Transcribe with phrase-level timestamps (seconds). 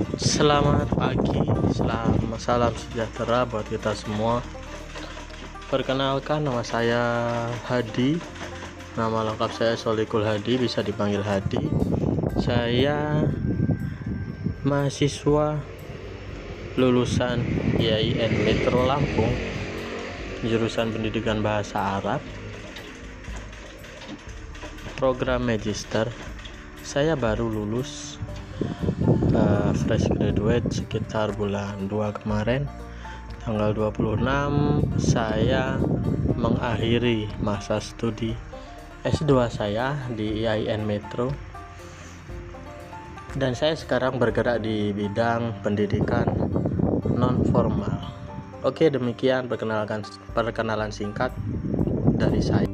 [0.00, 1.44] Selamat pagi,
[1.76, 4.40] selamat salam sejahtera buat kita semua.
[5.68, 7.04] Perkenalkan nama saya
[7.68, 8.16] Hadi.
[8.96, 11.60] Nama lengkap saya Solikul Hadi, bisa dipanggil Hadi.
[12.40, 13.28] Saya
[14.64, 15.60] mahasiswa
[16.80, 17.44] lulusan
[17.76, 19.36] IAIN Metro Lampung
[20.48, 22.24] jurusan Pendidikan Bahasa Arab
[24.96, 26.08] program Magister
[26.80, 28.16] saya baru lulus
[29.34, 32.66] uh, fresh graduate sekitar bulan 2 kemarin
[33.42, 34.22] tanggal 26
[34.98, 35.78] saya
[36.36, 38.34] mengakhiri masa studi
[39.00, 41.32] S2 saya di IAIN Metro
[43.38, 46.26] dan saya sekarang bergerak di bidang pendidikan
[47.14, 48.10] non formal.
[48.60, 51.32] Oke, demikian perkenalkan perkenalan singkat
[52.18, 52.68] dari saya.